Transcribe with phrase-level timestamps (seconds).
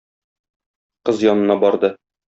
[1.09, 1.97] Кыз янына барды.